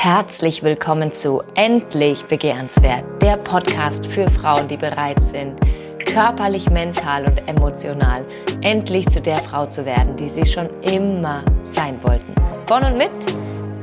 [0.00, 5.58] Herzlich willkommen zu Endlich Begehrenswert, der Podcast für Frauen, die bereit sind,
[5.98, 8.24] körperlich, mental und emotional
[8.62, 12.32] endlich zu der Frau zu werden, die sie schon immer sein wollten.
[12.68, 13.10] Von und mit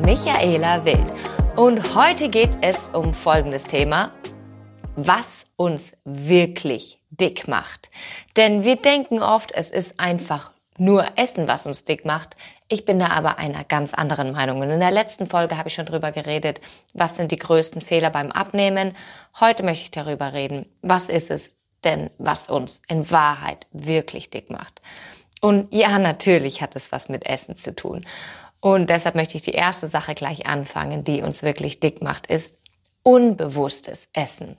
[0.05, 1.11] Michaela Wild.
[1.57, 4.13] Und heute geht es um folgendes Thema,
[4.95, 7.91] was uns wirklich dick macht.
[8.37, 12.35] Denn wir denken oft, es ist einfach nur Essen, was uns dick macht.
[12.67, 14.61] Ich bin da aber einer ganz anderen Meinung.
[14.61, 16.61] Und in der letzten Folge habe ich schon drüber geredet,
[16.93, 18.93] was sind die größten Fehler beim Abnehmen.
[19.39, 24.49] Heute möchte ich darüber reden, was ist es denn, was uns in Wahrheit wirklich dick
[24.49, 24.81] macht.
[25.41, 28.05] Und ja, natürlich hat es was mit Essen zu tun.
[28.59, 32.57] Und deshalb möchte ich die erste Sache gleich anfangen, die uns wirklich dick macht, ist
[33.03, 34.57] unbewusstes Essen.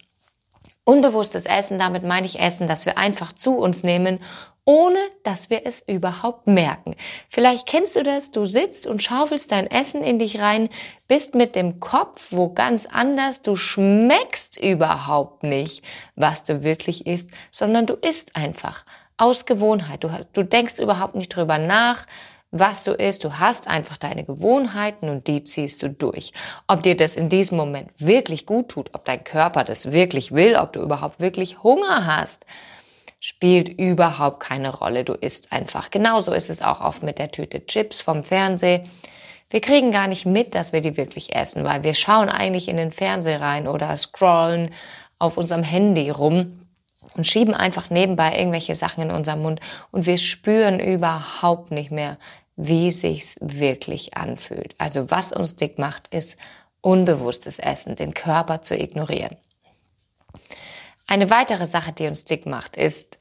[0.89, 4.21] Unbewusstes Essen, damit meine ich Essen, das wir einfach zu uns nehmen,
[4.65, 6.95] ohne dass wir es überhaupt merken.
[7.29, 10.69] Vielleicht kennst du das, du sitzt und schaufelst dein Essen in dich rein,
[11.09, 17.30] bist mit dem Kopf wo ganz anders, du schmeckst überhaupt nicht, was du wirklich isst,
[17.51, 18.85] sondern du isst einfach
[19.16, 20.05] aus Gewohnheit.
[20.05, 22.07] Du, du denkst überhaupt nicht drüber nach,
[22.59, 23.24] was du isst.
[23.24, 26.32] Du hast einfach deine Gewohnheiten und die ziehst du durch.
[26.66, 30.57] Ob dir das in diesem Moment wirklich gut tut, ob dein Körper das wirklich will,
[30.57, 32.46] ob du überhaupt wirklich Hunger hast,
[33.21, 35.04] spielt überhaupt keine Rolle.
[35.04, 35.90] Du isst einfach.
[35.90, 38.85] Genauso ist es auch oft mit der Tüte Chips vom Fernseh.
[39.51, 42.76] Wir kriegen gar nicht mit, dass wir die wirklich essen, weil wir schauen eigentlich in
[42.76, 44.70] den Fernseher rein oder scrollen
[45.18, 46.66] auf unserem Handy rum
[47.15, 49.60] und schieben einfach nebenbei irgendwelche Sachen in unserem Mund
[49.91, 52.18] und wir spüren überhaupt nicht mehr,
[52.57, 54.74] wie sich's wirklich anfühlt.
[54.79, 56.37] Also was uns dick macht, ist
[56.80, 59.37] unbewusstes Essen, den Körper zu ignorieren.
[61.07, 63.21] Eine weitere Sache, die uns dick macht, ist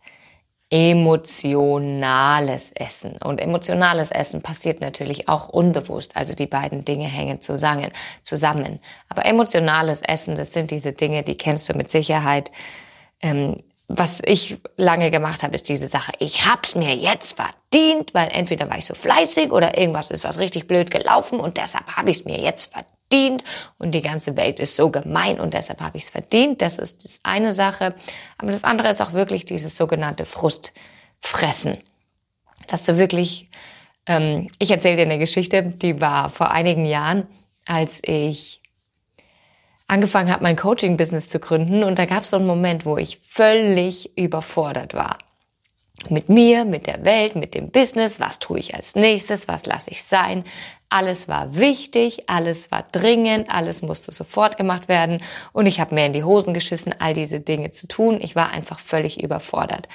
[0.70, 3.18] emotionales Essen.
[3.18, 6.18] Und emotionales Essen passiert natürlich auch unbewusst.
[6.18, 7.92] Also die beiden Dinge hängen zusammen.
[9.08, 12.52] Aber emotionales Essen, das sind diese Dinge, die kennst du mit Sicherheit.
[13.22, 18.30] Ähm, was ich lange gemacht habe, ist diese Sache, ich hab's mir jetzt verdient, weil
[18.32, 22.10] entweder war ich so fleißig oder irgendwas ist was richtig blöd gelaufen und deshalb habe
[22.10, 23.44] ich es mir jetzt verdient
[23.78, 26.62] und die ganze Welt ist so gemein und deshalb habe ich es verdient.
[26.62, 27.94] Das ist das eine Sache.
[28.38, 31.78] Aber das andere ist auch wirklich dieses sogenannte Frustfressen.
[32.68, 33.52] Dass du wirklich,
[34.08, 37.28] ähm, ich erzähle dir eine Geschichte, die war vor einigen Jahren,
[37.68, 38.62] als ich
[39.88, 41.84] angefangen habe, mein Coaching-Business zu gründen.
[41.84, 45.18] Und da gab es so einen Moment, wo ich völlig überfordert war.
[46.10, 49.92] Mit mir, mit der Welt, mit dem Business, was tue ich als nächstes, was lasse
[49.92, 50.44] ich sein.
[50.90, 56.06] Alles war wichtig, alles war dringend, alles musste sofort gemacht werden und ich habe mir
[56.06, 58.20] in die Hosen geschissen, all diese Dinge zu tun.
[58.22, 59.88] Ich war einfach völlig überfordert.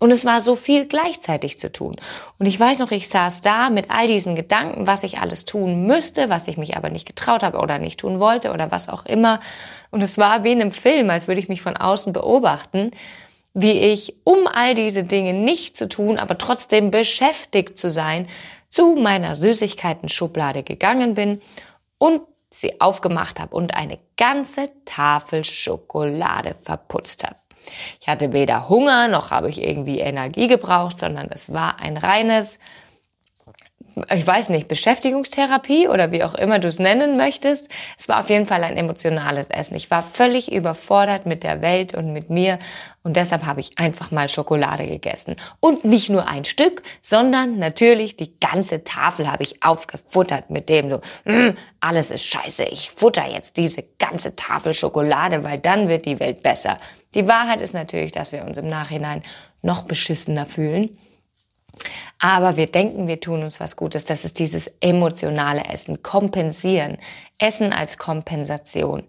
[0.00, 1.96] Und es war so viel gleichzeitig zu tun.
[2.38, 5.86] Und ich weiß noch, ich saß da mit all diesen Gedanken, was ich alles tun
[5.86, 9.06] müsste, was ich mich aber nicht getraut habe oder nicht tun wollte oder was auch
[9.06, 9.40] immer.
[9.90, 12.90] Und es war wie in einem Film, als würde ich mich von außen beobachten,
[13.54, 18.26] wie ich, um all diese Dinge nicht zu tun, aber trotzdem beschäftigt zu sein,
[18.74, 21.40] zu meiner Süßigkeiten-Schublade gegangen bin
[21.98, 27.36] und sie aufgemacht habe und eine ganze Tafel Schokolade verputzt habe.
[28.00, 32.58] Ich hatte weder Hunger noch habe ich irgendwie Energie gebraucht, sondern es war ein reines,
[34.10, 37.68] ich weiß nicht, Beschäftigungstherapie oder wie auch immer du es nennen möchtest.
[37.98, 39.76] Es war auf jeden Fall ein emotionales Essen.
[39.76, 42.58] Ich war völlig überfordert mit der Welt und mit mir
[43.04, 45.36] und deshalb habe ich einfach mal Schokolade gegessen.
[45.60, 50.88] Und nicht nur ein Stück, sondern natürlich die ganze Tafel habe ich aufgefuttert mit dem
[50.88, 51.50] so, mm,
[51.80, 56.42] alles ist scheiße, ich futter jetzt diese ganze Tafel Schokolade, weil dann wird die Welt
[56.42, 56.78] besser.
[57.14, 59.22] Die Wahrheit ist natürlich, dass wir uns im Nachhinein
[59.60, 60.98] noch beschissener fühlen.
[62.18, 64.04] Aber wir denken, wir tun uns was Gutes.
[64.04, 66.98] Das ist dieses emotionale Essen, kompensieren.
[67.38, 69.04] Essen als Kompensation.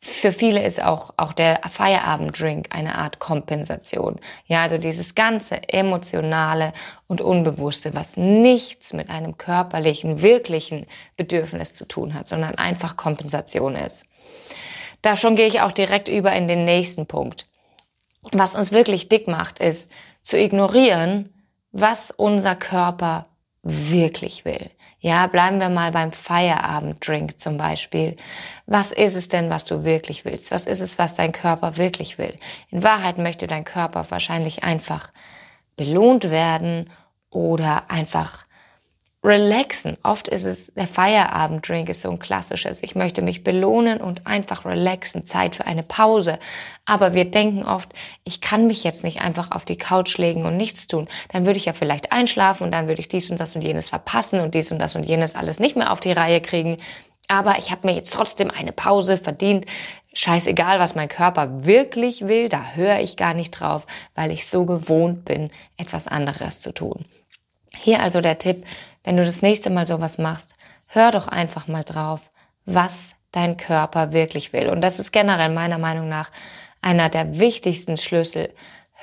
[0.00, 4.20] Für viele ist auch, auch der Feierabenddrink eine Art Kompensation.
[4.46, 6.72] Ja, also dieses ganze emotionale
[7.08, 13.74] und unbewusste, was nichts mit einem körperlichen, wirklichen Bedürfnis zu tun hat, sondern einfach Kompensation
[13.74, 14.04] ist.
[15.02, 17.46] Da schon gehe ich auch direkt über in den nächsten Punkt.
[18.32, 19.90] Was uns wirklich dick macht, ist
[20.22, 21.32] zu ignorieren,
[21.72, 23.26] was unser Körper
[23.62, 24.70] wirklich will.
[25.00, 28.16] Ja, bleiben wir mal beim Feierabenddrink zum Beispiel.
[28.66, 30.50] Was ist es denn, was du wirklich willst?
[30.50, 32.36] Was ist es, was dein Körper wirklich will?
[32.70, 35.12] In Wahrheit möchte dein Körper wahrscheinlich einfach
[35.76, 36.90] belohnt werden
[37.30, 38.44] oder einfach
[39.24, 39.96] relaxen.
[40.04, 42.82] Oft ist es, der Feierabenddrink ist so ein klassisches.
[42.82, 45.26] Ich möchte mich belohnen und einfach relaxen.
[45.26, 46.38] Zeit für eine Pause.
[46.86, 47.92] Aber wir denken oft,
[48.22, 51.08] ich kann mich jetzt nicht einfach auf die Couch legen und nichts tun.
[51.32, 53.88] Dann würde ich ja vielleicht einschlafen und dann würde ich dies und das und jenes
[53.88, 56.76] verpassen und dies und das und jenes alles nicht mehr auf die Reihe kriegen.
[57.26, 59.66] Aber ich habe mir jetzt trotzdem eine Pause verdient.
[60.14, 64.64] Scheißegal, was mein Körper wirklich will, da höre ich gar nicht drauf, weil ich so
[64.64, 67.04] gewohnt bin, etwas anderes zu tun.
[67.76, 68.64] Hier also der Tipp,
[69.04, 70.56] wenn du das nächste Mal sowas machst,
[70.86, 72.30] hör doch einfach mal drauf,
[72.64, 74.68] was dein Körper wirklich will.
[74.68, 76.30] Und das ist generell meiner Meinung nach
[76.82, 78.52] einer der wichtigsten Schlüssel.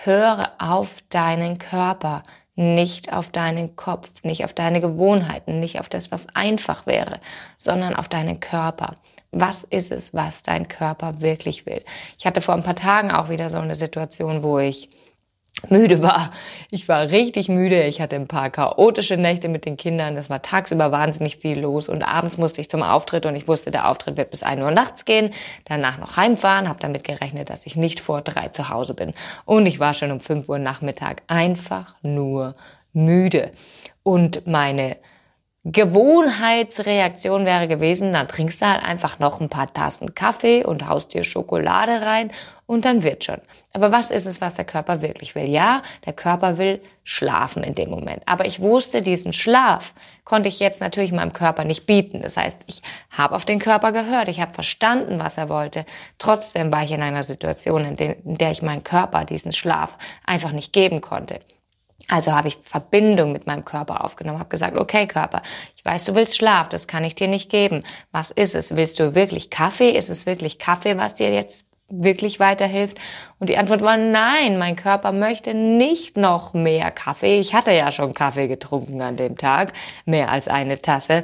[0.04, 2.24] Höre auf deinen Körper,
[2.56, 7.20] nicht auf deinen Kopf, nicht auf deine Gewohnheiten, nicht auf das, was einfach wäre,
[7.58, 8.94] sondern auf deinen Körper.
[9.32, 11.84] Was ist es, was dein Körper wirklich will?
[12.18, 14.90] Ich hatte vor ein paar Tagen auch wieder so eine Situation, wo ich
[15.70, 16.32] müde war.
[16.70, 17.84] Ich war richtig müde.
[17.84, 20.16] Ich hatte ein paar chaotische Nächte mit den Kindern.
[20.18, 23.72] Es war tagsüber wahnsinnig viel los und abends musste ich zum Auftritt und ich wusste,
[23.72, 25.32] der Auftritt wird bis ein Uhr nachts gehen.
[25.66, 29.14] Danach noch heimfahren, habe damit gerechnet, dass ich nicht vor drei zu Hause bin.
[29.46, 32.54] Und ich war schon um fünf Uhr Nachmittag einfach nur
[32.94, 33.52] müde.
[34.04, 34.98] Und meine
[35.68, 41.16] Gewohnheitsreaktion wäre gewesen, dann trinkst du halt einfach noch ein paar Tassen Kaffee und haust
[41.16, 42.30] dir Schokolade rein
[42.68, 43.42] und dann wird schon.
[43.74, 45.50] Aber was ist es, was der Körper wirklich will?
[45.50, 48.22] Ja, der Körper will schlafen in dem Moment.
[48.28, 52.22] Aber ich wusste, diesen Schlaf konnte ich jetzt natürlich meinem Körper nicht bieten.
[52.22, 55.88] Das heißt, ich habe auf den Körper gehört, ich habe verstanden, was er wollte.
[56.20, 59.98] Trotzdem war ich in einer Situation, in, der ich meinem Körper diesen Schlaf
[60.28, 61.40] einfach nicht geben konnte.
[62.08, 65.42] Also habe ich Verbindung mit meinem Körper aufgenommen, habe gesagt, okay Körper,
[65.76, 67.84] ich weiß, du willst Schlaf, das kann ich dir nicht geben.
[68.12, 68.76] Was ist es?
[68.76, 69.92] Willst du wirklich Kaffee?
[69.92, 72.98] Ist es wirklich Kaffee, was dir jetzt wirklich weiterhilft?
[73.40, 77.40] Und die Antwort war nein, mein Körper möchte nicht noch mehr Kaffee.
[77.40, 79.74] Ich hatte ja schon Kaffee getrunken an dem Tag,
[80.06, 81.24] mehr als eine Tasse,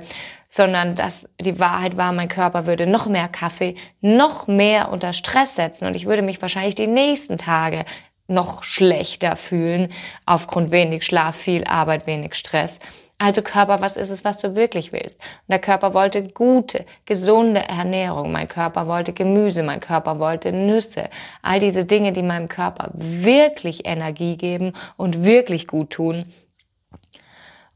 [0.50, 5.56] sondern dass die Wahrheit war, mein Körper würde noch mehr Kaffee, noch mehr unter Stress
[5.56, 7.86] setzen und ich würde mich wahrscheinlich die nächsten Tage
[8.32, 9.90] noch schlechter fühlen
[10.26, 12.80] aufgrund wenig Schlaf, viel Arbeit, wenig Stress.
[13.22, 15.20] Also Körper, was ist es, was du wirklich willst?
[15.20, 18.32] Und der Körper wollte gute, gesunde Ernährung.
[18.32, 21.08] Mein Körper wollte Gemüse, mein Körper wollte Nüsse.
[21.44, 26.34] All diese Dinge, die meinem Körper wirklich Energie geben und wirklich gut tun.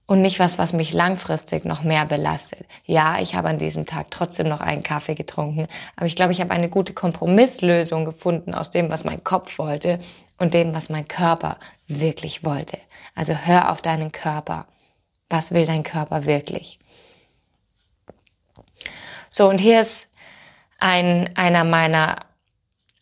[0.08, 2.66] Und nicht was, was mich langfristig noch mehr belastet.
[2.84, 6.42] Ja, ich habe an diesem Tag trotzdem noch einen Kaffee getrunken, aber ich glaube, ich
[6.42, 10.00] habe eine gute Kompromisslösung gefunden aus dem, was mein Kopf wollte
[10.38, 12.78] und dem, was mein Körper wirklich wollte.
[13.14, 14.68] Also hör auf deinen Körper.
[15.30, 16.80] Was will dein Körper wirklich?
[19.30, 20.10] So, und hier ist
[20.78, 22.18] ein, einer meiner,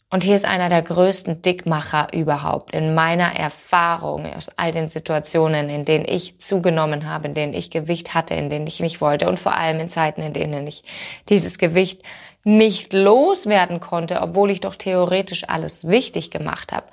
[0.09, 5.69] und hier ist einer der größten Dickmacher überhaupt in meiner Erfahrung aus all den Situationen,
[5.69, 9.27] in denen ich zugenommen habe, in denen ich Gewicht hatte, in denen ich nicht wollte
[9.27, 10.83] und vor allem in Zeiten, in denen ich
[11.29, 12.03] dieses Gewicht
[12.44, 16.88] nicht loswerden konnte, obwohl ich doch theoretisch alles wichtig gemacht habe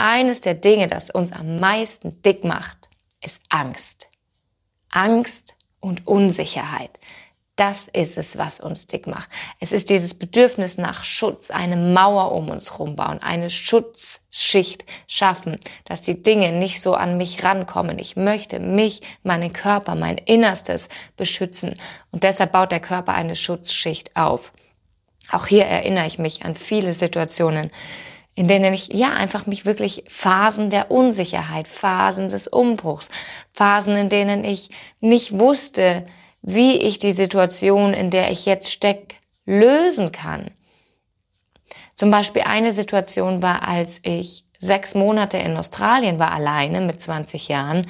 [0.00, 2.88] eines der Dinge, das uns am meisten dick macht,
[3.22, 4.08] ist Angst.
[4.90, 6.98] Angst und Unsicherheit.
[7.56, 9.28] Das ist es, was uns dick macht.
[9.58, 16.00] Es ist dieses Bedürfnis nach Schutz, eine Mauer um uns rumbauen, eine Schutzschicht schaffen, dass
[16.00, 17.98] die Dinge nicht so an mich rankommen.
[17.98, 20.88] Ich möchte mich, meinen Körper, mein Innerstes
[21.18, 21.74] beschützen.
[22.10, 24.52] Und deshalb baut der Körper eine Schutzschicht auf.
[25.30, 27.70] Auch hier erinnere ich mich an viele Situationen,
[28.34, 33.10] in denen ich ja einfach mich wirklich Phasen der Unsicherheit, Phasen des Umbruchs,
[33.52, 36.06] Phasen, in denen ich nicht wusste,
[36.42, 40.50] wie ich die Situation, in der ich jetzt stecke, lösen kann.
[41.94, 47.48] Zum Beispiel eine Situation war, als ich sechs Monate in Australien war, alleine mit 20
[47.48, 47.86] Jahren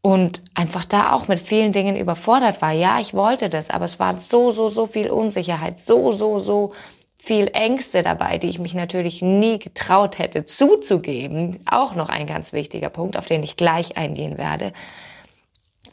[0.00, 2.72] und einfach da auch mit vielen Dingen überfordert war.
[2.72, 6.72] Ja, ich wollte das, aber es war so, so, so viel Unsicherheit, so, so, so
[7.20, 11.60] viel Ängste dabei, die ich mich natürlich nie getraut hätte zuzugeben.
[11.70, 14.72] Auch noch ein ganz wichtiger Punkt, auf den ich gleich eingehen werde.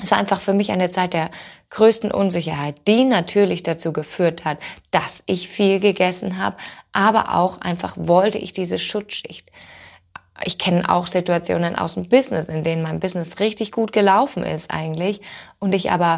[0.02, 1.32] Es war einfach für mich eine Zeit der
[1.70, 4.58] größten Unsicherheit, die natürlich dazu geführt hat,
[4.92, 6.58] dass ich viel gegessen habe,
[6.92, 9.52] aber auch einfach wollte ich diese Schutzschicht.
[10.44, 14.70] Ich kenne auch Situationen aus dem Business, in denen mein Business richtig gut gelaufen ist
[14.70, 15.22] eigentlich
[15.60, 16.18] und ich aber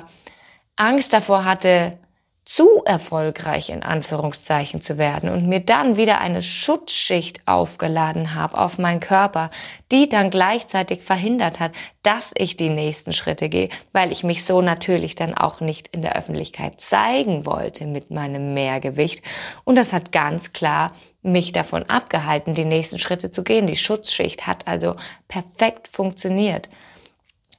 [0.76, 2.00] Angst davor hatte,
[2.48, 8.78] zu erfolgreich in Anführungszeichen zu werden und mir dann wieder eine Schutzschicht aufgeladen habe auf
[8.78, 9.52] meinen Körper,
[9.92, 11.74] die dann gleichzeitig verhindert hat,
[12.04, 16.02] dass ich die nächsten Schritte gehe, weil ich mich so natürlich dann auch nicht in
[16.02, 19.22] der Öffentlichkeit zeigen wollte mit meinem Mehrgewicht.
[19.66, 23.68] Und das hat ganz klar mich davon abgehalten, die nächsten Schritte zu gehen.
[23.68, 24.96] Die Schutzschicht hat also
[25.28, 26.70] perfekt funktioniert.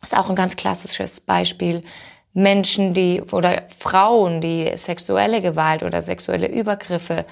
[0.00, 1.82] Das ist auch ein ganz klassisches Beispiel
[2.32, 7.24] Menschen, die oder Frauen, die sexuelle Gewalt oder sexuelle Übergriffe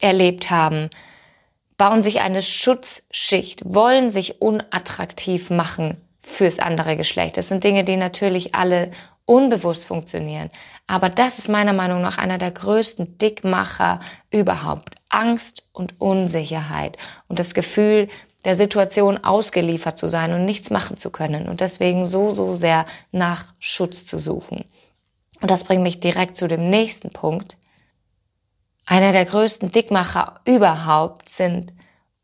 [0.00, 0.90] erlebt haben,
[1.76, 7.36] bauen sich eine Schutzschicht, wollen sich unattraktiv machen fürs andere Geschlecht.
[7.36, 8.90] Das sind Dinge, die natürlich alle
[9.24, 10.50] unbewusst funktionieren.
[10.86, 14.96] Aber das ist meiner Meinung nach einer der größten Dickmacher überhaupt.
[15.08, 16.96] Angst und Unsicherheit
[17.28, 18.08] und das Gefühl,
[18.44, 22.84] der Situation ausgeliefert zu sein und nichts machen zu können und deswegen so, so sehr
[23.12, 24.64] nach Schutz zu suchen.
[25.40, 27.56] Und das bringt mich direkt zu dem nächsten Punkt.
[28.86, 31.72] Einer der größten Dickmacher überhaupt sind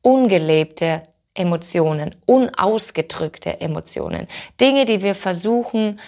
[0.02, 1.02] ungelebte
[1.34, 4.26] Emotionen, unausgedrückte Emotionen.
[4.60, 6.00] Dinge, die wir versuchen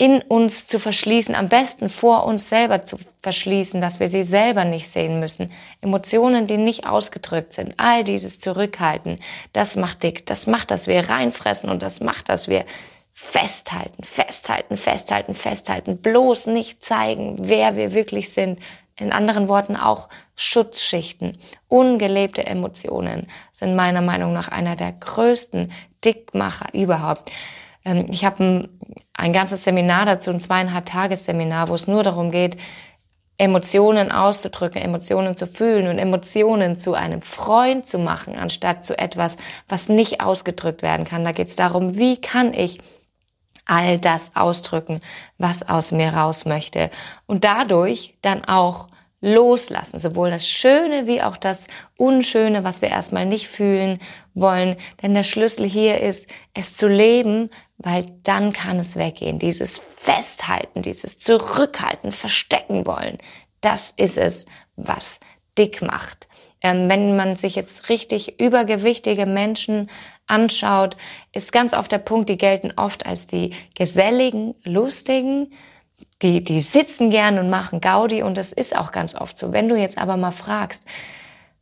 [0.00, 4.64] in uns zu verschließen, am besten vor uns selber zu verschließen, dass wir sie selber
[4.64, 5.52] nicht sehen müssen.
[5.80, 9.18] Emotionen, die nicht ausgedrückt sind, all dieses Zurückhalten,
[9.52, 12.64] das macht dick, das macht, dass wir reinfressen und das macht, dass wir
[13.12, 18.60] festhalten, festhalten, festhalten, festhalten, bloß nicht zeigen, wer wir wirklich sind.
[18.94, 21.38] In anderen Worten auch Schutzschichten.
[21.66, 25.72] Ungelebte Emotionen sind meiner Meinung nach einer der größten
[26.04, 27.30] Dickmacher überhaupt.
[27.88, 28.68] Ähm, ich habe ein,
[29.14, 32.56] ein ganzes Seminar dazu, ein zweieinhalb Tagesseminar, wo es nur darum geht,
[33.38, 39.36] Emotionen auszudrücken, Emotionen zu fühlen und Emotionen zu einem Freund zu machen, anstatt zu etwas,
[39.68, 41.24] was nicht ausgedrückt werden kann.
[41.24, 42.80] Da geht es darum, wie kann ich
[43.64, 45.00] all das ausdrücken,
[45.36, 46.90] was aus mir raus möchte
[47.26, 48.88] und dadurch dann auch
[49.20, 53.98] loslassen, sowohl das Schöne wie auch das Unschöne, was wir erstmal nicht fühlen
[54.34, 54.76] wollen.
[55.02, 59.38] Denn der Schlüssel hier ist, es zu leben, weil dann kann es weggehen.
[59.38, 63.18] Dieses Festhalten, dieses Zurückhalten, Verstecken wollen,
[63.60, 64.46] das ist es,
[64.76, 65.18] was
[65.56, 66.28] dick macht.
[66.60, 69.90] Ähm, wenn man sich jetzt richtig übergewichtige Menschen
[70.26, 70.96] anschaut,
[71.32, 75.52] ist ganz oft der Punkt, die gelten oft als die geselligen, lustigen,
[76.22, 79.52] die, die sitzen gern und machen Gaudi und das ist auch ganz oft so.
[79.52, 80.84] Wenn du jetzt aber mal fragst,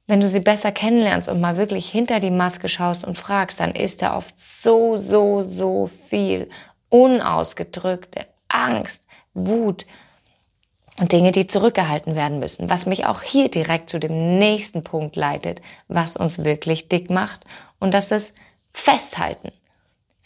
[0.06, 3.72] wenn du sie besser kennenlernst und mal wirklich hinter die Maske schaust und fragst, dann
[3.72, 6.48] ist da oft so, so, so viel
[6.88, 9.84] unausgedrückte Angst, Wut
[10.98, 12.70] und Dinge, die zurückgehalten werden müssen.
[12.70, 17.44] Was mich auch hier direkt zu dem nächsten Punkt leitet, was uns wirklich dick macht.
[17.78, 18.34] Und das ist
[18.72, 19.50] Festhalten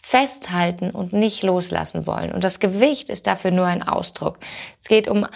[0.02, 2.32] festhalten und nicht loslassen wollen.
[2.32, 4.38] Und das Gewicht ist dafür nur ein Ausdruck.
[4.80, 5.26] Es geht um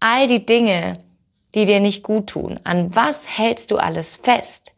[0.00, 1.00] all die Dinge,
[1.54, 2.60] die dir nicht gut tun.
[2.64, 4.74] An was hältst du alles fest,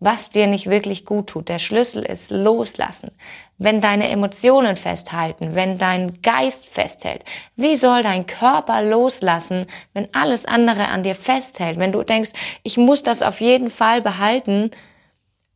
[0.00, 1.48] was dir nicht wirklich gut tut?
[1.48, 3.10] Der Schlüssel ist loslassen.
[3.56, 7.24] Wenn deine Emotionen festhalten, wenn dein Geist festhält,
[7.56, 11.78] wie soll dein Körper loslassen, wenn alles andere an dir festhält?
[11.78, 12.30] Wenn du denkst,
[12.62, 14.70] ich muss das auf jeden Fall behalten,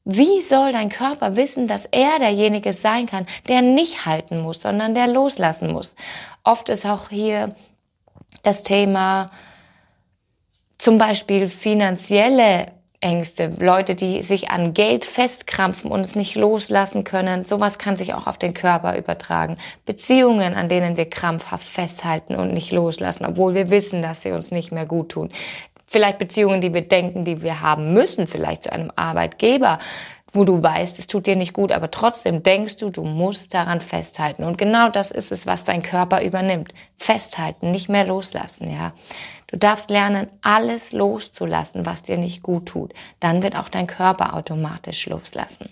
[0.04, 4.94] wie soll dein Körper wissen, dass er derjenige sein kann, der nicht halten muss, sondern
[4.94, 5.94] der loslassen muss?
[6.42, 7.50] Oft ist auch hier
[8.42, 9.30] das Thema
[10.78, 12.66] zum Beispiel finanzielle
[13.00, 17.44] Ängste, Leute, die sich an Geld festkrampfen und es nicht loslassen können.
[17.44, 19.56] Sowas kann sich auch auf den Körper übertragen.
[19.84, 24.52] Beziehungen, an denen wir krampfhaft festhalten und nicht loslassen, obwohl wir wissen, dass sie uns
[24.52, 25.30] nicht mehr gut tun
[25.92, 29.78] vielleicht Beziehungen, die wir denken, die wir haben müssen, vielleicht zu einem Arbeitgeber,
[30.32, 33.82] wo du weißt, es tut dir nicht gut, aber trotzdem denkst du, du musst daran
[33.82, 34.44] festhalten.
[34.44, 36.72] Und genau das ist es, was dein Körper übernimmt.
[36.96, 38.92] Festhalten, nicht mehr loslassen, ja.
[39.48, 42.94] Du darfst lernen, alles loszulassen, was dir nicht gut tut.
[43.20, 45.68] Dann wird auch dein Körper automatisch loslassen.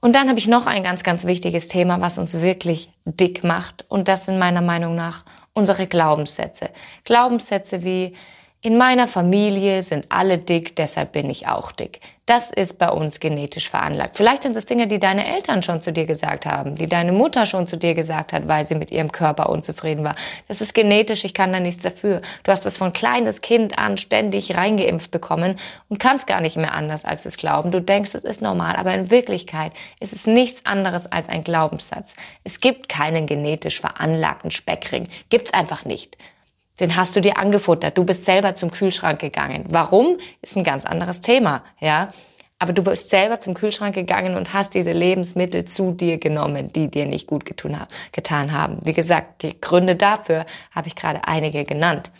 [0.00, 3.84] Und dann habe ich noch ein ganz, ganz wichtiges Thema, was uns wirklich dick macht.
[3.88, 5.24] Und das sind meiner Meinung nach
[5.54, 6.70] unsere Glaubenssätze.
[7.04, 8.14] Glaubenssätze wie,
[8.64, 12.00] in meiner Familie sind alle dick, deshalb bin ich auch dick.
[12.24, 14.16] Das ist bei uns genetisch veranlagt.
[14.16, 17.44] Vielleicht sind es Dinge, die deine Eltern schon zu dir gesagt haben, die deine Mutter
[17.44, 20.16] schon zu dir gesagt hat, weil sie mit ihrem Körper unzufrieden war.
[20.48, 22.22] Das ist genetisch, ich kann da nichts dafür.
[22.42, 25.56] Du hast das von kleines Kind an ständig reingeimpft bekommen
[25.90, 27.70] und kannst gar nicht mehr anders als es glauben.
[27.70, 32.16] Du denkst, es ist normal, aber in Wirklichkeit ist es nichts anderes als ein Glaubenssatz.
[32.44, 35.10] Es gibt keinen genetisch veranlagten Speckring.
[35.28, 36.16] Gibt's einfach nicht.
[36.80, 37.96] Den hast du dir angefuttert.
[37.96, 39.64] Du bist selber zum Kühlschrank gegangen.
[39.68, 40.18] Warum?
[40.42, 42.08] Ist ein ganz anderes Thema, ja.
[42.58, 46.88] Aber du bist selber zum Kühlschrank gegangen und hast diese Lebensmittel zu dir genommen, die
[46.88, 48.78] dir nicht gut getan haben.
[48.84, 52.10] Wie gesagt, die Gründe dafür habe ich gerade einige genannt.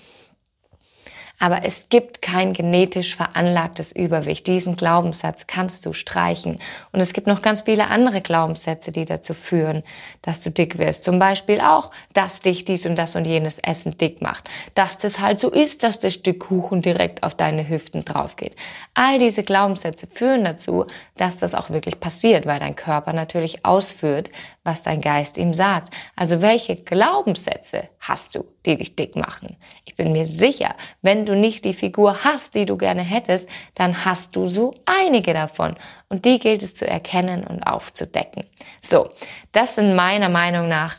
[1.38, 4.46] Aber es gibt kein genetisch veranlagtes Übergewicht.
[4.46, 6.58] Diesen Glaubenssatz kannst du streichen.
[6.92, 9.82] Und es gibt noch ganz viele andere Glaubenssätze, die dazu führen,
[10.22, 11.04] dass du dick wirst.
[11.04, 14.48] Zum Beispiel auch, dass dich dies und das und jenes Essen dick macht.
[14.74, 18.54] Dass das halt so ist, dass das Stück Kuchen direkt auf deine Hüften drauf geht.
[18.94, 20.86] All diese Glaubenssätze führen dazu,
[21.16, 24.30] dass das auch wirklich passiert, weil dein Körper natürlich ausführt,
[24.64, 25.94] was dein Geist ihm sagt.
[26.16, 29.56] Also welche Glaubenssätze hast du, die dich dick machen?
[29.84, 34.04] Ich bin mir sicher, wenn du nicht die Figur hast, die du gerne hättest, dann
[34.04, 35.74] hast du so einige davon.
[36.08, 38.44] Und die gilt es zu erkennen und aufzudecken.
[38.82, 39.10] So,
[39.52, 40.96] das sind meiner Meinung nach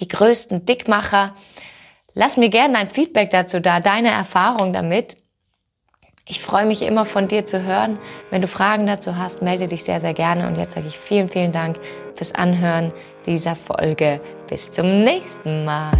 [0.00, 1.34] die größten Dickmacher.
[2.14, 5.16] Lass mir gerne dein Feedback dazu da, deine Erfahrung damit.
[6.32, 7.98] Ich freue mich immer von dir zu hören.
[8.30, 10.46] Wenn du Fragen dazu hast, melde dich sehr, sehr gerne.
[10.46, 11.76] Und jetzt sage ich vielen, vielen Dank
[12.14, 12.90] fürs Anhören
[13.26, 14.18] dieser Folge.
[14.48, 15.92] Bis zum nächsten Mal.